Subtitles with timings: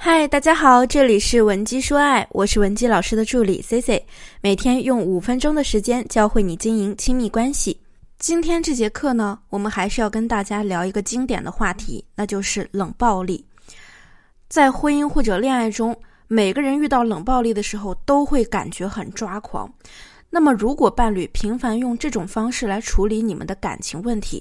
[0.00, 4.06] 嗨，大家好，这里是文姬说爱，我是文姬老师的助理 C C，
[4.40, 7.80] 每天用五分钟的时间教会你经营亲密关系。
[8.16, 13.44] 今天这节课呢，我们还是要跟大家聊一个经典的话题，那就是冷暴力。
[14.48, 15.94] 在婚姻或者恋爱中，
[16.28, 19.68] 每个人遇到冷暴力的时候都会感觉很抓狂。
[20.30, 24.40] 那么，如果伴侣频繁用这种方式来处理你们的感情问题，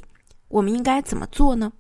[0.50, 1.74] 我们应该怎么做呢？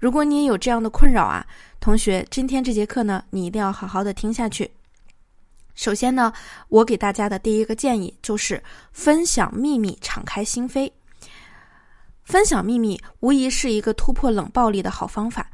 [0.00, 1.46] 如果你也有这样的困扰啊，
[1.78, 4.68] 同学，今天这节课呢，你一定要好好的听下去。
[5.74, 6.32] 首先呢，
[6.68, 10.90] 我给大家的第一个建议就是分享秘密，敞开心扉。
[12.24, 15.50] 分享秘密无疑是一个突破冷暴力的好方法。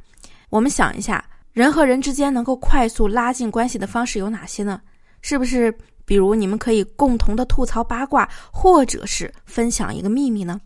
[0.49, 4.79] 我们想一下，人和人之间能够快速拉近关系的方式有哪些呢？
[5.21, 10.61] 是不是比如你们可以共同的吐槽八卦，或者是分享一个秘密呢？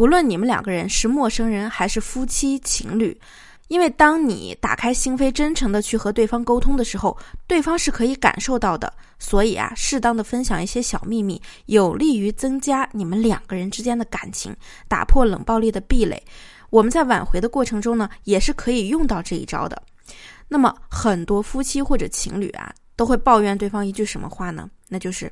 [0.00, 3.20] 不论你们两个人是陌生人还是夫妻情侣，
[3.68, 7.14] 因为当你打开心扉、真诚的去和对方沟通的时候，
[7.46, 8.90] 对方是可以感受到的。
[9.18, 14.56] 所以啊，适当的分享一些小秘密，有利于增加你们两个人之间的感情，
[14.88, 16.22] 打破冷暴力的壁垒。
[16.70, 19.82] 我们在挽回的过程中呢，也是可以用到这一招的。
[20.48, 24.66] 那么，很多夫妻或者情侣啊，都会抱怨对方一句什么话呢？
[24.88, 25.30] 那就是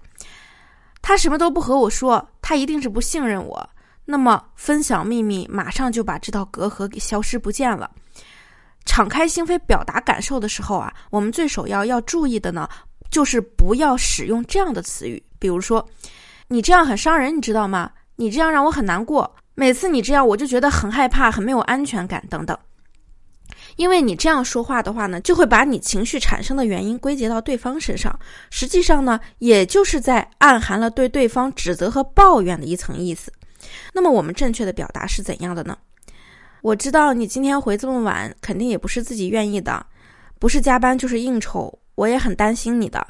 [1.01, 3.67] 他什么都不和我说，他一定是不信任我。
[4.11, 7.91] 那么，分享秘密马上就把这道隔阂给消失不见了。
[8.87, 12.67] 敞开心扉表达感受的时候啊，我们最首要要注意的呢，
[13.11, 15.87] 就是不要使用这样的词语，比如说
[16.49, 22.57] “你这样很伤人”，你知道吗？“你这样让我很难过”，每次你这样我就觉得很害怕，很没有安全感等等。
[23.77, 33.31] 因为你这样说话的话呢，就会把你情绪产生的原因归结到对方身上，实际上呢，也就是在暗含了对对方指责和抱怨的一层意思。
[33.93, 35.77] 那么我们正确的表达是怎样的呢？
[36.63, 39.85] 我知道你今天回这么晚，肯定也不是自己愿意的，
[40.39, 43.07] 不是加班就是应酬，我也很担心你的。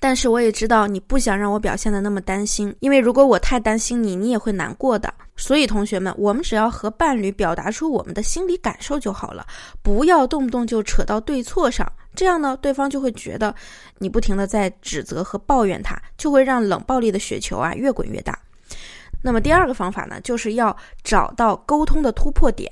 [0.00, 5.14] 但是我也知道你不想让我表现的那么担心，因为如果我太担心你，你也会难过的。
[5.36, 9.46] 所以同学们，我们只要和伴侣表达出我们的心理感受就好了，
[9.80, 13.54] 不要动不动就扯到对错上，这样呢，对方就会觉得
[13.98, 18.36] 你不停的在指责和抱怨他，就会让冷暴力的雪球啊越滚越大。
[19.22, 22.68] 那么第二个方法呢，就是要找到沟通的突破点。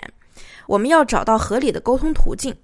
[0.66, 2.54] 我们要找到合理的沟通途径。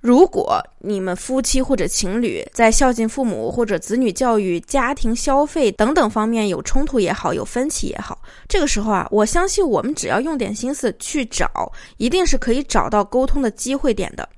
[0.00, 14.28] 如果你们夫妻或者情侣在孝敬父母或者子女教育、家庭消费等等方面有冲突也好，有分歧也好，这个时候啊，我相信我们只要用点心思去找，一定是可以找到沟通的机会点的。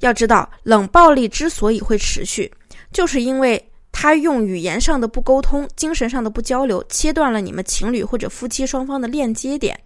[0.00, 2.52] 要知道，冷暴力之所以会持续，
[2.92, 3.69] 就是因为。
[4.02, 9.78] 他用语言上的不沟通，精神上的不交流，切断了你们情侣或者夫妻双方的链接点。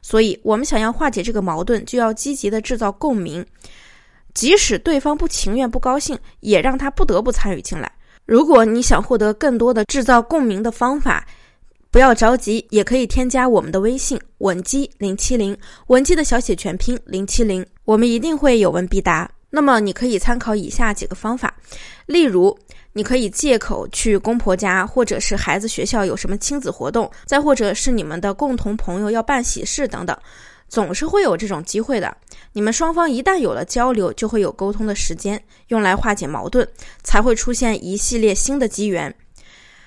[0.00, 3.44] 所以，我们想要化解这个矛盾，就要积极的制造共鸣，
[4.34, 7.90] 即使对方不情愿、不高兴，也让他不得不参与进来。
[8.24, 11.26] 如果你想获得更多的制造共鸣的方法，
[11.90, 19.28] 不要着急，也可以添加我们的微信文姬零七零，文姬的小写全拼零七零，我们一定会有问必答。
[19.50, 21.52] 那么，你可以参考以下几个方法，
[22.06, 22.56] 例如。
[22.96, 30.16] 你可以借口去公婆家，或者是孩子学校有什么亲子活动，再或者是你们的共同朋友要办喜事等等，
[30.66, 32.16] 总是会有这种机会的。
[32.54, 36.66] 你们双方一旦有了交流，就会有沟通的时间，用来化解矛盾，
[37.02, 39.14] 才会出现一系列新的机缘。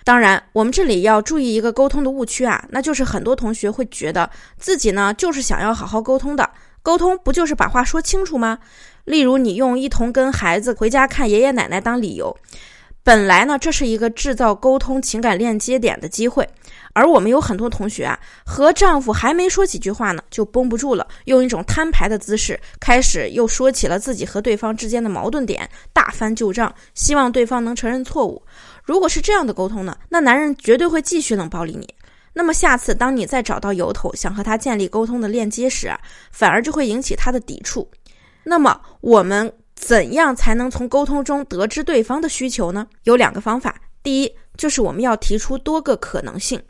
[0.04, 6.48] 当然，我们这里要注意一个沟通的误区啊，那就是很多同学会觉得自己呢就是想要好好沟通的，
[6.84, 8.60] 沟通不就是把话说清楚吗？
[9.06, 12.38] 例如，你用一同跟孩子回家看爷爷奶奶当理由。
[13.02, 16.48] 本来呢，这是一个制造沟通情感链接点的机会，
[16.94, 28.44] 而我们有很多同学啊，和丈夫还没说几句话呢，就绷不住了，用一种摊牌的姿势，开始又说起了自己和对方之间的矛盾点，大翻旧账，希望对方能承认错误。
[28.84, 31.88] 如果是这样的沟通呢，那男人绝对会继续冷暴力你。
[32.34, 36.00] 那么下次当你再找到由头，想和他建立沟通的链接时啊，
[36.32, 37.90] 反而就会引起他的抵触。
[38.44, 39.52] 那么我们。
[39.80, 42.86] 怎样才能从沟通中得知对方的需求呢？
[43.04, 43.82] 有两个方法。
[44.04, 46.62] 第一，就是我们要提出多个可能性，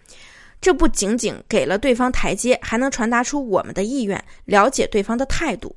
[0.62, 5.76] 这不仅仅给了对方台阶，还能传达出我们的意愿，了解对方的态度。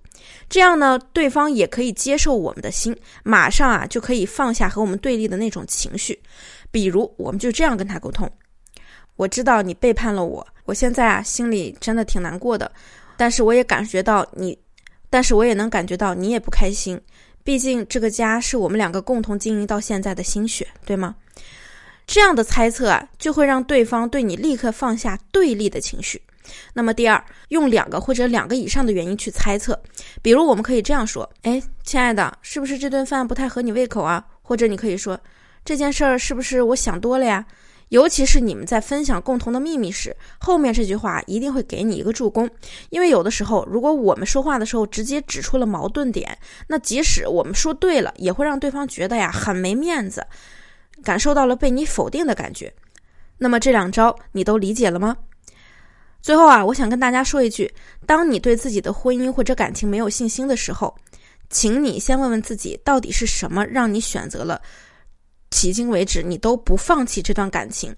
[0.49, 2.95] 这样呢，对方也可以接受我们的心，
[3.25, 6.23] 马上啊就可以放下和我们对立的那种情绪。
[6.71, 8.31] 比如，我们就这样跟他沟通：
[9.17, 12.71] 我知道你背叛了我，我现在啊心里真的挺难过的，
[13.17, 14.57] 但是我也感觉到你。
[15.13, 16.99] 但是我也能感觉到你也不开心，
[17.45, 21.15] 毕竟这个家是我们两个共同经营到现在的心血，对吗？
[22.07, 26.19] 这样的猜测啊，就会让对方对你立刻放下对立的情绪。
[26.73, 29.79] 那么第二，用两个或者两个以上的原因去猜测，
[30.23, 34.25] 比如我们可以这样说：哎，亲爱的，是不是这顿饭不太合你胃口啊？
[34.41, 35.21] 或者你可以说，
[35.63, 37.45] 这件事儿是不是我想多了呀？
[37.93, 42.49] 尤其是你们在分享共同的秘密时，后面这句话一定会给你一个助攻，
[42.89, 46.37] 因为有的时候，如果我们说话的时候直接指出了矛盾点，
[46.67, 50.27] 那即使我们说对了，也会让对方觉得呀很没面子，
[51.05, 52.73] 感受到了被你否定的感觉。
[53.37, 55.15] 那么这两招你都理解了吗？
[56.23, 57.71] 最后啊，我想跟大家说一句：
[58.07, 60.95] 当你对自己的婚姻或者感情没有信心的时候，
[61.51, 64.59] 请你先问问自己，到底是什么让你选择了？
[65.53, 67.95] 迄今为止，你都不放弃这段感情，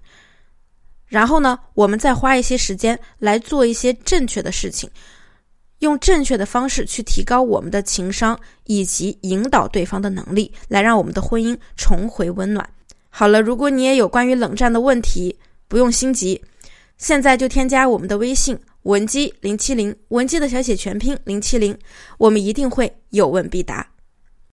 [1.07, 4.89] 然后呢，我们再花一些时间来做一些正确的事情，
[5.79, 12.69] 用正确的方式去提高我们的情商，以及引导对方的能力，来让我们的婚姻重回温暖。
[13.09, 15.35] 好了，如果你也有关于冷战的问题，
[15.69, 16.39] 不用心急，
[16.97, 21.77] 现在就添加我们的微信文姬零七零，文姬的小写全拼零七零，
[22.17, 23.94] 我们一定会有问必答。